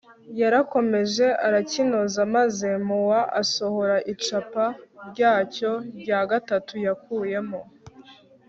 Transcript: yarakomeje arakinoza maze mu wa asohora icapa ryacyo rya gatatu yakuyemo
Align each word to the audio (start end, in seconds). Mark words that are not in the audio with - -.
yarakomeje 0.39 1.25
arakinoza 1.47 2.21
maze 2.35 2.69
mu 2.87 2.99
wa 3.09 3.21
asohora 3.41 3.97
icapa 4.13 4.65
ryacyo 5.09 5.71
rya 5.99 6.19
gatatu 6.31 6.73
yakuyemo 6.85 7.61